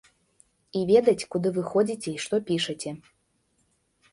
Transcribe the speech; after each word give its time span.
І 0.79 0.81
ведаць, 0.91 1.27
куды 1.35 1.47
вы 1.57 1.61
ходзіце 1.73 2.09
і 2.15 2.19
што 2.25 2.35
пішаце. 2.49 2.91